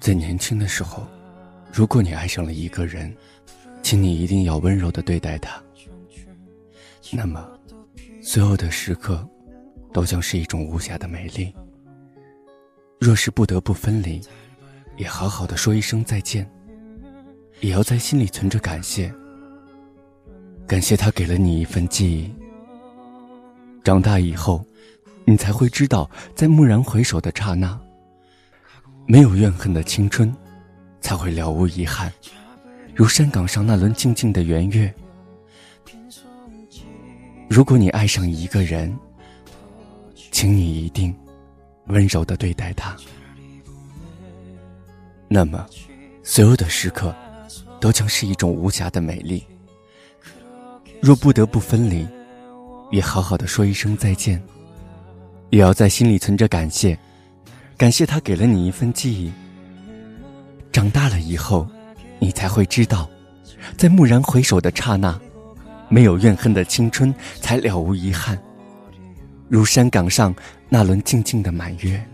[0.00, 1.06] 在年轻的时候，
[1.72, 3.14] 如果你爱上了一个人，
[3.82, 5.62] 请你一定要温柔的对待他。
[7.12, 7.46] 那么，
[8.22, 9.28] 所有的时刻，
[9.92, 11.54] 都将是一种无瑕的美丽。
[12.98, 14.20] 若是不得不分离，
[14.96, 16.50] 也好好的说一声再见。
[17.60, 19.12] 也要在心里存着感谢，
[20.66, 22.32] 感谢他给了你一份记忆。
[23.88, 24.62] 长大以后，
[25.24, 27.80] 你才会知道，在蓦然回首的刹那。
[29.06, 30.30] 没有怨恨的青春，
[31.00, 32.12] 才会了无遗憾，
[32.94, 34.94] 如山岗上那轮静静的圆月。
[37.48, 38.94] 如果你爱上一个人，
[40.32, 41.16] 请你一定
[41.86, 42.94] 温柔的对待他，
[45.28, 45.66] 那么
[46.22, 47.16] 所有的时刻
[47.80, 49.42] 都将是一种无瑕的美丽。
[51.00, 52.06] 若不得不分离，
[52.90, 54.42] 也好好的说一声再见，
[55.50, 56.98] 也要在心里存着感谢。
[57.76, 59.32] 感谢他给了你一份记忆。
[60.72, 61.68] 长大了以后，
[62.18, 63.08] 你才会知道，
[63.76, 65.18] 在蓦然回首的刹那，
[65.88, 68.38] 没有怨恨的青春才了无遗憾，
[69.48, 70.34] 如山岗上
[70.68, 72.04] 那轮静静的满月。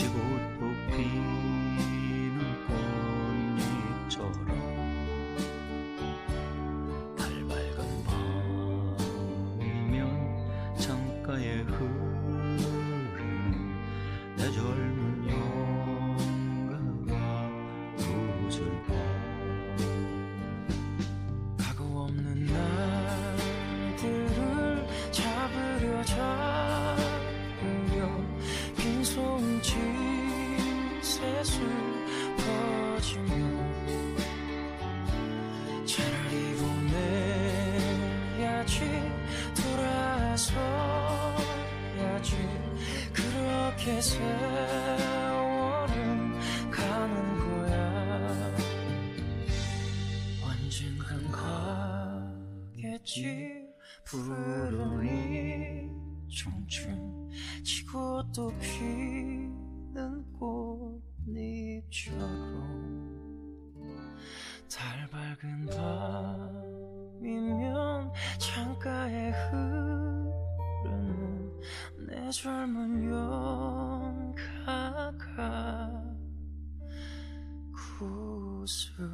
[0.00, 0.14] 지고
[0.58, 0.64] 또
[0.96, 2.38] 피는
[4.08, 4.32] 꽃잎처럼
[7.18, 7.78] 달밝은
[9.58, 10.00] 밤이면
[10.78, 12.64] 창가에 흐르는
[14.38, 14.89] 내절
[43.80, 44.30] 렇게 세월은
[46.70, 48.56] 가는 거야.
[50.42, 51.30] 언젠간
[52.72, 53.66] 가겠지.
[54.04, 55.88] 부르니
[56.28, 57.30] 청춘.
[57.64, 58.78] 지고 또 피
[72.30, 73.10] 내 젊은
[74.30, 74.40] 용가가
[77.98, 79.04] 구슬